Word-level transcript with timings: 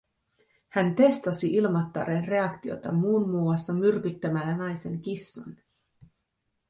Hän 0.69 0.95
testasi 0.95 1.53
Ilmattaren 1.53 2.27
reaktiota 2.27 2.91
muun 2.91 3.29
muassa 3.29 3.73
myrkyttämällä 3.73 4.57
naisen 4.57 5.01
kissan. 5.01 5.57